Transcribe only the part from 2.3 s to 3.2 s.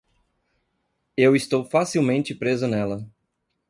preso nela.